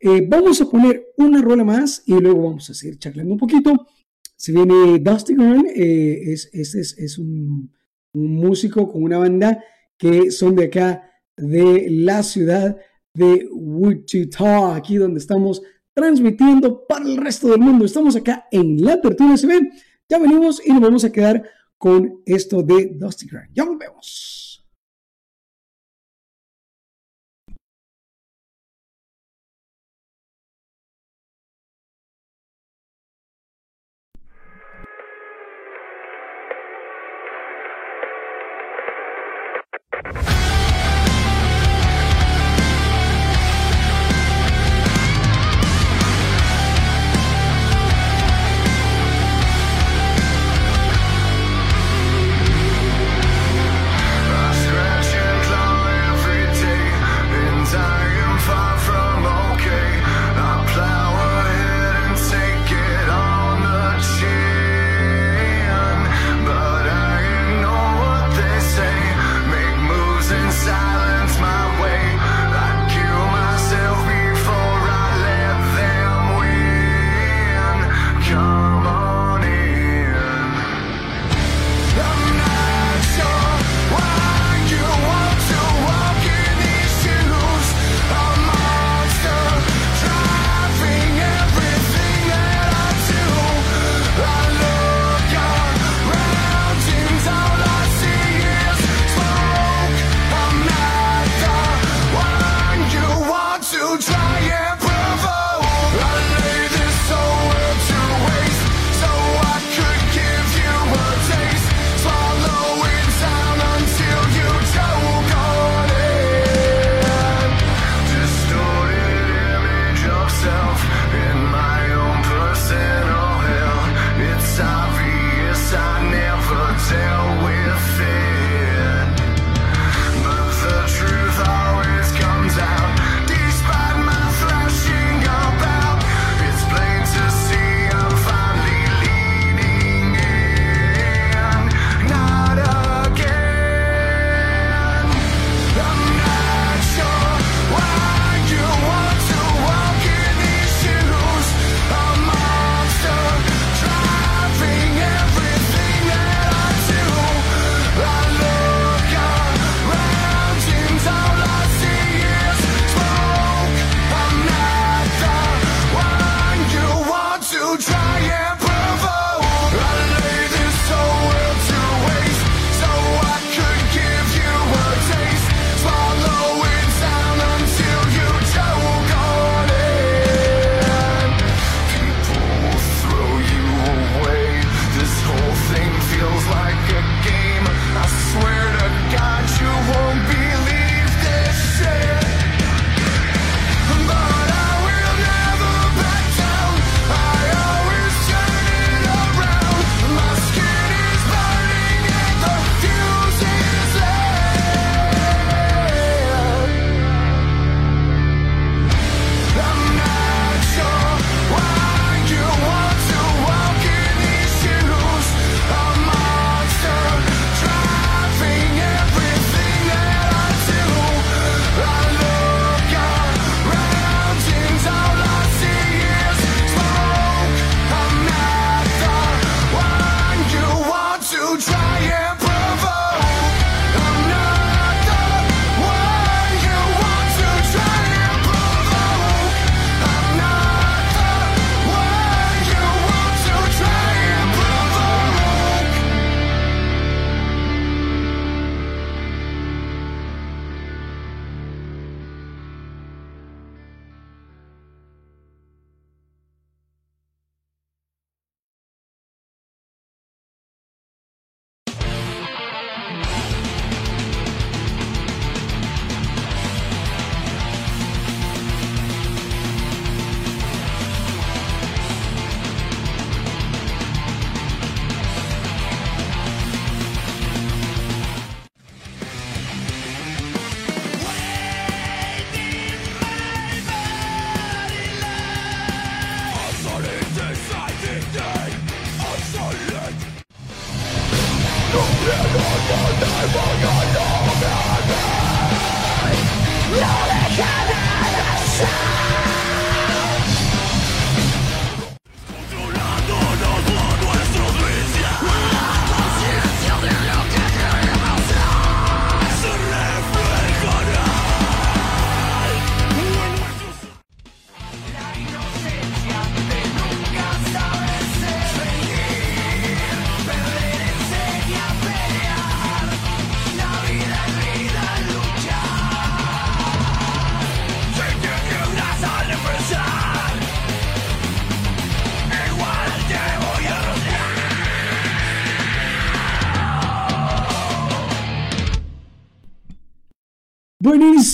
Eh, 0.00 0.26
vamos 0.28 0.60
a 0.60 0.68
poner 0.68 1.12
una 1.16 1.40
rola 1.40 1.62
más 1.62 2.02
y 2.06 2.14
luego 2.14 2.42
vamos 2.42 2.68
a 2.68 2.74
seguir 2.74 2.98
charlando 2.98 3.34
un 3.34 3.38
poquito. 3.38 3.86
Se 4.34 4.50
viene 4.50 4.98
Dusty 4.98 5.36
Gurn, 5.36 5.64
eh, 5.72 6.32
es, 6.32 6.50
es, 6.52 6.74
es, 6.74 7.18
un, 7.18 7.72
un, 8.12 8.34
músico 8.34 8.90
con 8.90 9.04
una 9.04 9.18
banda 9.18 9.62
que 9.96 10.32
son 10.32 10.56
de 10.56 10.64
acá, 10.64 11.08
de 11.36 11.86
la 11.88 12.24
ciudad 12.24 12.76
de 13.14 13.48
Wichita, 13.52 14.74
aquí 14.74 14.96
donde 14.96 15.20
estamos 15.20 15.62
transmitiendo 15.94 16.84
para 16.84 17.04
el 17.04 17.16
resto 17.16 17.46
del 17.46 17.60
mundo. 17.60 17.84
Estamos 17.84 18.16
acá 18.16 18.48
en 18.50 18.84
la 18.84 19.00
Tertulia 19.00 19.36
CB 19.36 19.85
ya 20.08 20.18
venimos 20.18 20.64
y 20.64 20.72
nos 20.72 20.80
vamos 20.80 21.04
a 21.04 21.12
quedar 21.12 21.42
con 21.78 22.22
esto 22.24 22.62
de 22.62 22.92
Dusty 22.94 23.26
Grind. 23.26 23.50
Ya 23.52 23.64
volvemos. 23.64 24.55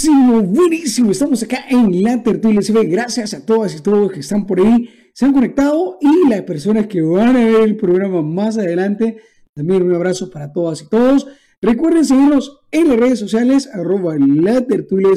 Buenísimo, 0.02 0.42
buenísimo. 0.42 1.10
Estamos 1.12 1.44
acá 1.44 1.64
en 1.68 2.02
la 2.02 2.20
tertulia. 2.24 2.60
Gracias 2.82 3.34
a 3.34 3.46
todas 3.46 3.76
y 3.76 3.82
todos 3.82 4.10
que 4.10 4.18
están 4.18 4.48
por 4.48 4.58
ahí, 4.58 4.88
se 5.14 5.26
han 5.26 5.32
conectado 5.32 5.98
y 6.00 6.28
las 6.28 6.42
personas 6.42 6.88
que 6.88 7.02
van 7.02 7.36
a 7.36 7.44
ver 7.44 7.60
el 7.62 7.76
programa 7.76 8.20
más 8.20 8.58
adelante. 8.58 9.18
También 9.54 9.84
un 9.84 9.94
abrazo 9.94 10.28
para 10.28 10.52
todas 10.52 10.82
y 10.82 10.88
todos. 10.88 11.28
Recuerden 11.60 12.04
seguirnos 12.04 12.62
en 12.72 12.88
las 12.88 12.96
redes 12.96 13.20
sociales, 13.20 13.70
arroba 13.72 14.16
la 14.18 14.66
tertulia 14.66 15.10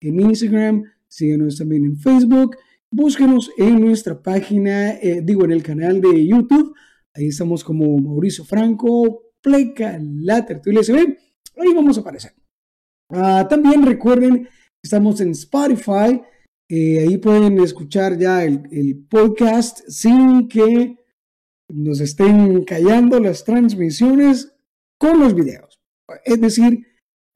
en 0.00 0.20
Instagram, 0.20 0.84
síganos 1.08 1.58
también 1.58 1.84
en 1.84 1.96
Facebook, 1.96 2.56
búsquenos 2.92 3.50
en 3.58 3.80
nuestra 3.80 4.22
página, 4.22 4.92
eh, 4.92 5.22
digo 5.24 5.44
en 5.44 5.50
el 5.50 5.62
canal 5.64 6.00
de 6.00 6.24
YouTube. 6.24 6.72
Ahí 7.14 7.28
estamos 7.28 7.64
como 7.64 7.98
Mauricio 7.98 8.44
Franco, 8.44 9.32
Pleca, 9.40 9.98
la 10.00 10.46
tertulia 10.46 10.82
CB. 10.82 11.18
Ahí 11.56 11.74
vamos 11.74 11.98
a 11.98 12.02
aparecer. 12.02 12.43
Ah, 13.10 13.46
también 13.48 13.84
recuerden, 13.84 14.48
estamos 14.82 15.20
en 15.20 15.30
Spotify. 15.30 16.20
Eh, 16.68 17.00
ahí 17.00 17.18
pueden 17.18 17.60
escuchar 17.60 18.18
ya 18.18 18.42
el, 18.44 19.06
podcast 19.10 19.80
sin 19.88 20.48
que 20.48 20.96
nos 21.68 22.00
estén 22.00 22.64
callando 22.64 23.20
las 23.20 23.44
transmisiones 23.44 24.54
con 24.98 25.20
los 25.20 25.34
videos. 25.34 25.80
Es 26.24 26.40
decir, 26.40 26.86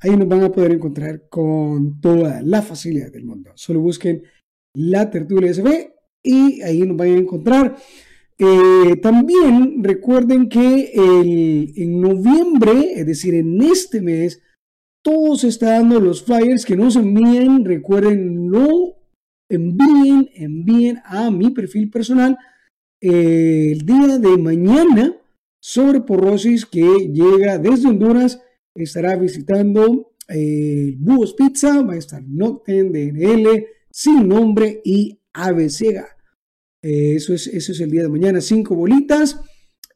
ahí 0.01 0.17
nos 0.17 0.29
van 0.29 0.45
a 0.45 0.53
poder 0.53 0.73
encontrar 0.73 1.29
con 1.29 2.01
toda 2.01 2.41
la 2.43 2.63
facilidad 2.63 3.13
del 3.13 3.25
mundo. 3.25 3.53
Solo 3.55 3.81
busquen 3.81 4.23
la 4.75 5.11
tertulia 5.11 5.53
SB 5.53 5.93
y 6.23 6.63
ahí 6.63 6.81
nos 6.83 6.97
van 6.97 7.09
a 7.09 7.19
encontrar. 7.19 7.77
Eh, 8.39 8.97
también 9.03 9.83
recuerden 9.83 10.49
que 10.49 10.93
en 11.77 12.01
noviembre, 12.01 12.93
es 12.95 13.07
decir, 13.07 13.35
en 13.35 13.61
este 13.63 14.01
mes, 14.01 14.41
todos 15.03 15.45
están 15.45 15.89
dando 15.89 16.01
los 16.01 16.23
flyers 16.23 16.65
que 16.65 16.77
nos 16.77 16.97
envíen. 16.97 17.65
Recuerden, 17.65 18.49
no 18.49 18.97
envíen, 19.49 20.31
envíen 20.35 21.01
a 21.05 21.31
mi 21.31 21.51
perfil 21.51 21.91
personal 21.91 22.37
eh, 23.01 23.73
el 23.73 23.87
día 23.87 24.19
de 24.19 24.37
mañana 24.37 25.17
sobre 25.61 26.01
porrosis 26.01 26.67
que 26.67 27.11
llega 27.13 27.59
desde 27.59 27.89
Honduras. 27.89 28.41
Estará 28.75 29.17
visitando 29.17 30.13
eh, 30.29 30.95
Búhos 30.99 31.35
Pizza, 31.35 31.83
va 31.83 31.95
a 31.95 31.99
estar 31.99 32.23
Nocten, 32.23 32.93
DNL, 32.93 33.67
Sin 33.91 34.29
Nombre 34.29 34.81
y 34.85 35.19
Ave 35.33 35.69
eh, 36.81 37.15
eso, 37.17 37.35
es, 37.35 37.47
eso 37.49 37.73
es 37.73 37.81
el 37.81 37.91
día 37.91 38.03
de 38.03 38.09
mañana, 38.09 38.41
cinco 38.41 38.75
bolitas. 38.75 39.41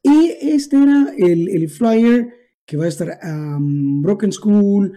Y 0.01 0.31
este 0.41 0.77
era 0.77 1.13
el, 1.17 1.47
el 1.49 1.69
flyer 1.69 2.42
que 2.67 2.77
va 2.77 2.85
a 2.85 2.89
estar 2.89 3.19
Broken 4.01 4.31
School, 4.31 4.93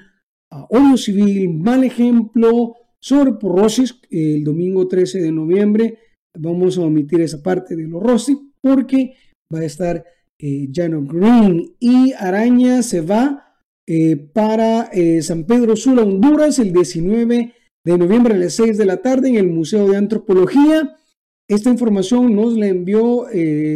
uh, 0.51 0.97
Civil, 0.97 1.51
Mal 1.51 1.85
Ejemplo, 1.85 2.75
sobre 3.01 3.35
Porrosis, 3.35 4.01
el 4.11 4.45
domingo 4.45 4.89
13 4.89 5.21
de 5.21 5.33
noviembre. 5.33 5.99
Vamos 6.39 6.77
a 6.77 6.83
omitir 6.83 7.21
esa 7.21 7.43
parte 7.43 7.77
de 7.77 7.87
los 7.87 8.03
Rossi 8.03 8.53
porque 8.61 9.15
va 9.53 9.61
a 9.61 9.65
estar 9.65 10.05
eh, 10.39 10.69
Jano 10.73 11.03
Green 11.03 11.77
y 11.79 12.13
Araña 12.13 12.83
se 12.83 13.01
va 13.01 13.55
eh, 13.87 14.17
para 14.17 14.91
eh, 14.93 15.23
San 15.23 15.45
Pedro 15.45 15.77
Sula, 15.77 16.03
Honduras, 16.03 16.59
el 16.59 16.73
19 16.73 17.55
de 17.85 17.99
noviembre 17.99 18.35
a 18.35 18.39
las 18.39 18.55
6 18.55 18.77
de 18.77 18.85
la 18.85 18.97
tarde 18.99 19.29
en 19.29 19.37
el 19.37 19.49
Museo 19.49 19.89
de 19.89 19.97
Antropología. 19.97 20.97
Esta 21.49 21.71
información 21.71 22.35
nos 22.35 22.57
la 22.57 22.67
envió 22.67 23.27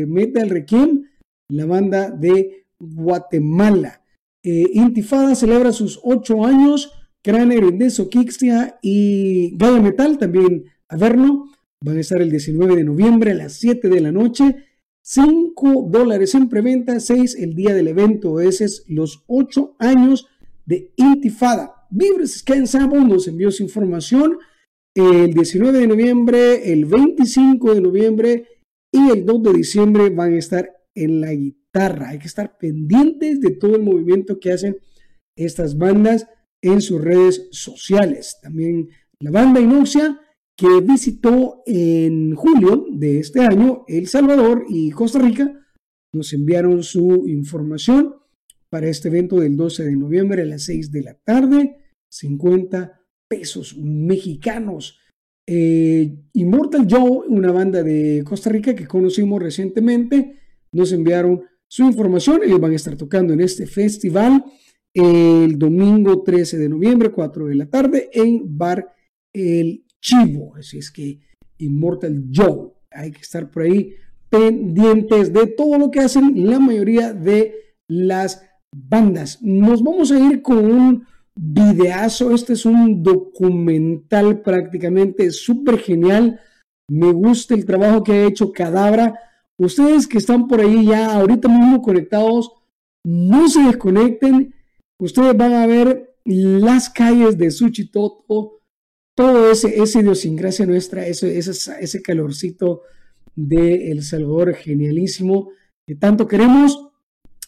Metal 0.09 0.51
Requiem, 0.51 1.05
la 1.49 1.67
banda 1.67 2.11
de 2.11 2.60
Guatemala. 2.81 4.03
Eh, 4.43 4.71
Intifada 4.73 5.35
celebra 5.35 5.73
sus 5.73 6.01
ocho 6.03 6.45
años. 6.45 6.93
Craner, 7.23 7.73
de 7.73 8.09
Kixia 8.11 8.79
y 8.81 9.55
Gaia 9.57 9.81
Metal 9.81 10.17
también 10.19 10.65
a 10.89 10.97
verlo. 10.97 11.45
Van 11.85 11.99
a 11.99 12.01
estar 12.01 12.21
el 12.21 12.31
19 12.31 12.77
de 12.77 12.85
noviembre 12.85 13.33
a 13.33 13.35
las 13.35 13.53
7 13.55 13.89
de 13.89 14.01
la 14.01 14.11
noche. 14.11 14.65
5 15.03 15.89
dólares 15.91 16.35
en 16.35 16.49
preventa, 16.49 16.99
6 16.99 17.37
el 17.37 17.55
día 17.55 17.75
del 17.75 17.89
evento. 17.89 18.41
Ese 18.41 18.65
es 18.65 18.85
los 18.89 19.25
8 19.27 19.77
años 19.79 20.29
de 20.65 20.93
Intifada. 20.97 21.87
Vibres 21.91 22.39
Scan 22.39 22.65
nos 23.07 23.29
envió 23.29 23.51
su 23.51 23.63
información 23.63 24.39
el 24.95 25.33
19 25.33 25.79
de 25.79 25.87
noviembre, 25.87 26.73
el 26.73 26.85
25 26.85 27.75
de 27.75 27.81
noviembre 27.81 28.47
y 28.93 29.11
el 29.11 29.25
2 29.25 29.43
de 29.43 29.53
diciembre 29.53 30.11
van 30.11 30.35
a 30.35 30.39
estar 30.39 30.71
en 30.95 31.21
la 31.21 31.33
guitarra 31.33 31.60
hay 31.73 32.19
que 32.19 32.27
estar 32.27 32.59
pendientes 32.59 33.41
de 33.41 33.53
todo 33.53 33.77
el 33.77 33.83
movimiento 33.83 34.41
que 34.41 34.53
hacen 34.53 34.79
estas 35.37 35.79
bandas 35.79 36.27
en 36.63 36.81
sus 36.81 37.01
redes 37.01 37.49
sociales. 37.53 38.39
También 38.43 38.89
la 39.21 39.31
banda 39.31 39.61
Inoxia 39.61 40.21
que 40.57 40.81
visitó 40.83 41.63
en 41.65 42.35
julio 42.35 42.85
de 42.91 43.19
este 43.19 43.41
año 43.41 43.85
El 43.89 44.09
Salvador 44.09 44.67
y 44.69 44.91
Costa 44.91 45.19
Rica, 45.19 45.59
nos 46.13 46.35
enviaron 46.35 46.83
su 46.83 47.27
información 47.29 48.17
para 48.69 48.89
este 48.89 49.09
evento 49.09 49.37
del 49.37 49.57
12 49.57 49.85
de 49.85 49.97
noviembre 49.97 50.43
a 50.43 50.45
las 50.45 50.65
6 50.65 50.93
de 50.93 51.03
la 51.03 51.15
tarde, 51.15 51.79
50 52.11 53.01
pesos 53.27 53.75
mexicanos. 53.79 54.99
Eh, 55.49 56.15
Immortal 56.35 56.87
Joe, 56.91 57.27
una 57.29 57.53
banda 57.53 57.83
de 57.83 58.23
Costa 58.27 58.51
Rica 58.51 58.75
que 58.75 58.87
conocimos 58.87 59.43
recientemente, 59.43 60.41
nos 60.73 60.93
enviaron 60.93 61.43
su 61.71 61.85
información. 61.85 62.43
Ellos 62.43 62.61
van 62.61 62.73
a 62.73 62.77
estar 62.77 62.97
tocando 62.97 63.33
en 63.33 63.41
este 63.41 63.65
festival 63.67 64.45
el 64.93 65.57
domingo 65.57 66.23
13 66.23 66.59
de 66.59 66.69
noviembre, 66.69 67.11
4 67.11 67.47
de 67.47 67.55
la 67.55 67.67
tarde, 67.67 68.11
en 68.13 68.59
Bar 68.59 68.93
El 69.33 69.85
Chivo. 70.01 70.57
Así 70.57 70.79
es 70.79 70.91
que 70.91 71.21
Immortal 71.59 72.25
Joe. 72.35 72.73
Hay 72.91 73.13
que 73.13 73.21
estar 73.21 73.49
por 73.51 73.63
ahí 73.63 73.95
pendientes 74.29 75.33
de 75.33 75.47
todo 75.47 75.79
lo 75.79 75.91
que 75.93 76.01
hacen 76.01 76.45
la 76.51 76.59
mayoría 76.59 77.13
de 77.13 77.55
las 77.89 78.43
bandas. 78.75 79.41
Nos 79.41 79.83
vamos 79.83 80.11
a 80.11 80.19
ir 80.19 80.43
con 80.43 80.65
un 80.65 81.07
videazo. 81.37 82.35
Este 82.35 82.55
es 82.55 82.67
un 82.67 83.01
documental 83.01 84.43
prácticamente 84.43 85.31
súper 85.31 85.79
genial. 85.79 86.41
Me 86.89 87.13
gusta 87.13 87.55
el 87.55 87.65
trabajo 87.65 88.03
que 88.03 88.13
ha 88.13 88.27
hecho 88.27 88.51
Cadabra 88.51 89.15
Ustedes 89.61 90.07
que 90.07 90.17
están 90.17 90.49
por 90.49 90.63
ahí 90.63 90.87
ya 90.87 91.13
ahorita 91.13 91.47
mismo 91.47 91.83
conectados, 91.83 92.51
no 93.05 93.47
se 93.47 93.61
desconecten. 93.61 94.55
Ustedes 94.99 95.37
van 95.37 95.53
a 95.53 95.67
ver 95.67 96.15
las 96.25 96.89
calles 96.89 97.37
de 97.37 97.51
Suchitoto, 97.51 98.63
todo 99.15 99.51
ese, 99.51 99.79
esa 99.83 100.01
idiosincrasia 100.01 100.65
nuestra, 100.65 101.07
ese, 101.07 101.37
ese, 101.37 102.03
calorcito 102.03 102.81
de 103.37 103.91
El 103.91 104.03
Salvador 104.03 104.55
genialísimo 104.55 105.51
que 105.87 105.95
tanto 105.95 106.27
queremos. 106.27 106.89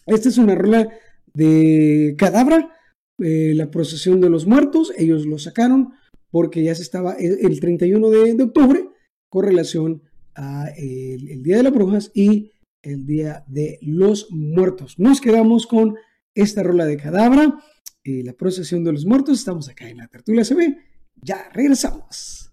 Esta 0.04 0.28
es 0.28 0.36
una 0.36 0.54
rola 0.54 0.90
de 1.32 2.14
Cadabra, 2.18 2.76
eh, 3.20 3.54
la 3.54 3.70
procesión 3.70 4.20
de 4.20 4.28
los 4.28 4.46
muertos. 4.46 4.92
Ellos 4.98 5.24
lo 5.24 5.38
sacaron 5.38 5.94
porque 6.30 6.62
ya 6.62 6.74
se 6.74 6.82
estaba 6.82 7.14
el 7.14 7.58
31 7.58 8.10
de, 8.10 8.34
de 8.34 8.42
octubre 8.42 8.86
con 9.30 9.46
relación 9.46 10.02
el, 10.76 11.42
Día 11.42 11.58
de 11.58 11.62
las 11.62 11.72
Brujas 11.72 12.10
y 12.14 12.52
el 12.82 13.06
Día 13.06 13.44
de 13.46 13.78
los 13.82 14.30
Muertos. 14.30 14.98
Nos 14.98 15.20
quedamos 15.20 15.66
con 15.66 15.96
esta 16.34 16.62
rola 16.62 16.86
de 16.86 16.96
cadabra, 16.96 17.58
y 18.04 18.22
la 18.22 18.32
procesión 18.32 18.84
de 18.84 18.92
los 18.92 19.06
muertos. 19.06 19.38
Estamos 19.38 19.68
acá 19.68 19.88
en 19.88 19.98
la 19.98 20.08
tertulia 20.08 20.44
CB. 20.44 20.76
Ya 21.22 21.48
regresamos. 21.52 22.51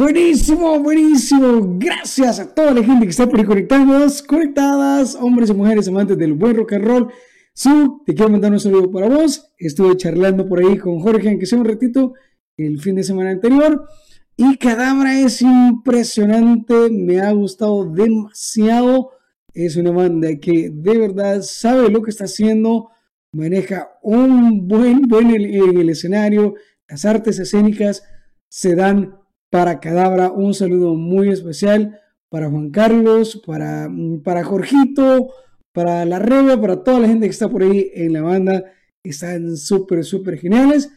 Buenísimo, 0.00 0.80
buenísimo. 0.80 1.76
Gracias 1.78 2.40
a 2.40 2.54
toda 2.54 2.72
la 2.72 2.82
gente 2.82 3.04
que 3.04 3.10
está 3.10 3.28
por 3.28 3.38
ahí 3.38 3.44
conectadas, 4.26 5.14
hombres 5.14 5.50
y 5.50 5.52
mujeres 5.52 5.88
amantes 5.88 6.16
del 6.16 6.32
buen 6.32 6.56
rock 6.56 6.72
and 6.72 6.86
roll. 6.86 7.12
Su, 7.52 8.02
te 8.06 8.14
quiero 8.14 8.30
mandar 8.30 8.50
un 8.50 8.60
saludo 8.60 8.90
para 8.90 9.10
vos. 9.10 9.52
Estuve 9.58 9.98
charlando 9.98 10.48
por 10.48 10.60
ahí 10.60 10.78
con 10.78 11.00
Jorge, 11.00 11.28
aunque 11.28 11.44
sea 11.44 11.58
un 11.58 11.66
ratito, 11.66 12.14
el 12.56 12.80
fin 12.80 12.94
de 12.94 13.04
semana 13.04 13.28
anterior. 13.28 13.86
Y 14.38 14.56
Cadabra 14.56 15.20
es 15.20 15.42
impresionante, 15.42 16.88
me 16.88 17.20
ha 17.20 17.32
gustado 17.32 17.84
demasiado. 17.84 19.10
Es 19.52 19.76
una 19.76 19.90
banda 19.90 20.34
que 20.40 20.70
de 20.72 20.96
verdad 20.96 21.42
sabe 21.42 21.90
lo 21.90 22.00
que 22.00 22.08
está 22.08 22.24
haciendo, 22.24 22.88
maneja 23.32 23.90
un 24.00 24.66
buen, 24.66 25.02
buen 25.02 25.30
en 25.30 25.76
el 25.76 25.90
escenario, 25.90 26.54
las 26.88 27.04
artes 27.04 27.38
escénicas 27.38 28.02
se 28.48 28.74
dan 28.74 29.19
para 29.50 29.80
Cadabra. 29.80 30.30
Un 30.30 30.54
saludo 30.54 30.94
muy 30.94 31.28
especial 31.28 32.00
para 32.28 32.48
Juan 32.48 32.70
Carlos, 32.70 33.42
para, 33.44 33.90
para 34.24 34.44
Jorgito, 34.44 35.34
para 35.72 36.04
la 36.04 36.18
Reba, 36.18 36.60
para 36.60 36.82
toda 36.82 37.00
la 37.00 37.08
gente 37.08 37.26
que 37.26 37.32
está 37.32 37.48
por 37.48 37.62
ahí 37.62 37.90
en 37.94 38.12
la 38.12 38.22
banda. 38.22 38.64
Están 39.02 39.56
súper, 39.56 40.04
súper 40.04 40.38
geniales. 40.38 40.90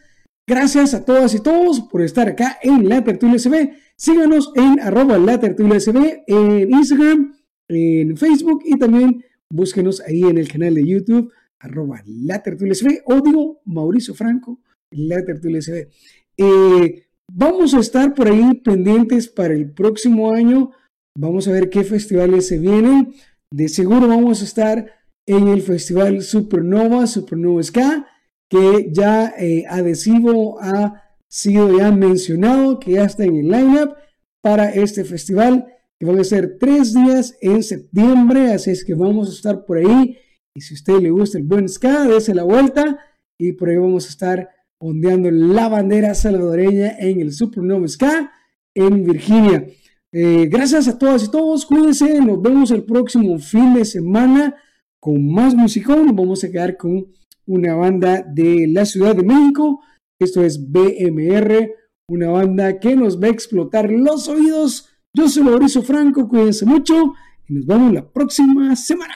Gracias 0.46 0.94
a 0.94 1.04
todas 1.04 1.34
y 1.34 1.40
todos 1.40 1.80
por 1.80 2.02
estar 2.02 2.28
acá 2.28 2.58
en 2.62 2.88
La 2.88 3.02
Tertulia 3.02 3.38
SB. 3.38 3.72
Síganos 3.96 4.52
en 4.54 4.78
arroba 4.80 5.18
La 5.18 5.40
Tertulia 5.40 5.80
SB 5.80 6.24
en 6.26 6.70
Instagram, 6.70 7.34
en 7.68 8.16
Facebook 8.16 8.62
y 8.64 8.78
también 8.78 9.24
búsquenos 9.48 10.00
ahí 10.02 10.22
en 10.22 10.38
el 10.38 10.48
canal 10.48 10.74
de 10.74 10.86
YouTube 10.86 11.32
arroba 11.58 12.02
La 12.04 12.42
Tertulia 12.42 12.74
SB 12.74 13.02
o 13.06 13.20
digo 13.22 13.62
Mauricio 13.64 14.14
Franco, 14.14 14.60
La 14.90 15.24
Tertulia 15.24 15.62
SB. 15.62 15.88
Eh, 16.36 17.03
Vamos 17.32 17.74
a 17.74 17.80
estar 17.80 18.14
por 18.14 18.28
ahí 18.28 18.54
pendientes 18.54 19.28
para 19.28 19.54
el 19.54 19.72
próximo 19.72 20.32
año. 20.32 20.70
Vamos 21.16 21.48
a 21.48 21.52
ver 21.52 21.70
qué 21.70 21.84
festivales 21.84 22.48
se 22.48 22.58
vienen. 22.58 23.14
De 23.50 23.68
seguro 23.68 24.08
vamos 24.08 24.42
a 24.42 24.44
estar 24.44 24.90
en 25.26 25.48
el 25.48 25.62
Festival 25.62 26.22
Supernova, 26.22 27.06
Supernova 27.06 27.62
Ska, 27.62 28.06
que 28.48 28.90
ya 28.92 29.32
eh, 29.38 29.64
Adhesivo 29.68 30.60
ha 30.60 31.02
sido 31.28 31.76
ya 31.76 31.90
mencionado, 31.90 32.78
que 32.78 32.92
ya 32.92 33.04
está 33.04 33.24
en 33.24 33.36
el 33.36 33.48
lineup 33.48 33.94
para 34.42 34.70
este 34.70 35.04
festival, 35.04 35.66
que 35.98 36.06
van 36.06 36.20
a 36.20 36.24
ser 36.24 36.58
tres 36.58 36.92
días 36.92 37.36
en 37.40 37.62
septiembre, 37.62 38.52
así 38.52 38.70
es 38.70 38.84
que 38.84 38.94
vamos 38.94 39.28
a 39.28 39.32
estar 39.32 39.64
por 39.64 39.78
ahí. 39.78 40.18
Y 40.54 40.60
si 40.60 40.74
a 40.74 40.76
usted 40.76 41.00
le 41.00 41.10
gusta 41.10 41.38
el 41.38 41.44
buen 41.44 41.68
ska, 41.68 42.04
dése 42.04 42.34
la 42.34 42.44
vuelta 42.44 42.98
y 43.38 43.52
por 43.52 43.68
ahí 43.68 43.76
vamos 43.76 44.06
a 44.06 44.10
estar 44.10 44.50
ondeando 44.84 45.30
la 45.30 45.68
bandera 45.68 46.14
salvadoreña 46.14 46.96
en 46.98 47.20
el 47.20 47.32
Supernova 47.32 47.88
Ska 47.88 48.30
en 48.74 49.04
Virginia. 49.04 49.66
Eh, 50.12 50.46
gracias 50.46 50.88
a 50.88 50.98
todas 50.98 51.24
y 51.24 51.30
todos, 51.30 51.64
cuídense, 51.64 52.20
nos 52.20 52.40
vemos 52.42 52.70
el 52.70 52.84
próximo 52.84 53.38
fin 53.38 53.72
de 53.72 53.86
semana 53.86 54.54
con 55.00 55.26
más 55.32 55.54
musicón. 55.54 56.14
Vamos 56.14 56.44
a 56.44 56.50
quedar 56.50 56.76
con 56.76 57.06
una 57.46 57.74
banda 57.74 58.22
de 58.22 58.66
la 58.68 58.84
Ciudad 58.84 59.16
de 59.16 59.22
México. 59.22 59.80
Esto 60.20 60.44
es 60.44 60.70
BMR, 60.70 61.70
una 62.08 62.28
banda 62.28 62.78
que 62.78 62.94
nos 62.94 63.20
va 63.20 63.28
a 63.28 63.30
explotar 63.30 63.90
los 63.90 64.28
oídos. 64.28 64.90
Yo 65.14 65.28
soy 65.28 65.44
Mauricio 65.44 65.82
Franco, 65.82 66.28
cuídense 66.28 66.66
mucho 66.66 67.14
y 67.48 67.54
nos 67.54 67.64
vemos 67.64 67.92
la 67.92 68.06
próxima 68.06 68.76
semana. 68.76 69.14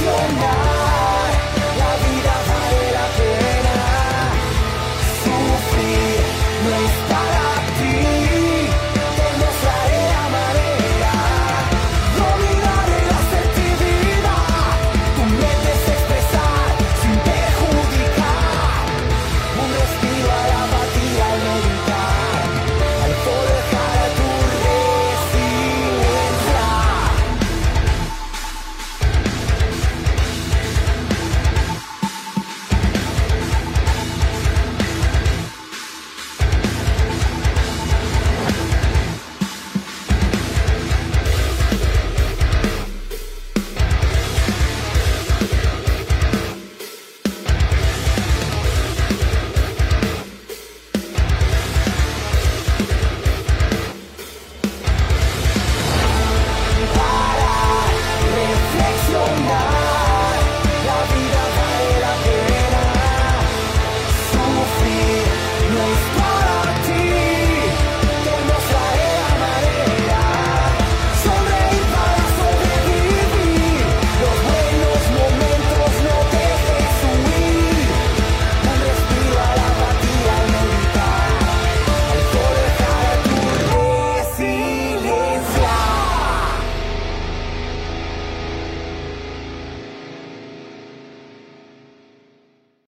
your 0.00 0.10
life. 0.12 0.83